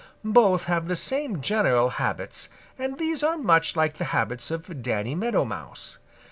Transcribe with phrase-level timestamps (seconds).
[0.25, 5.13] Both have the same general habits, and these are much like the habits of Danny
[5.13, 5.99] Meadow Mouse.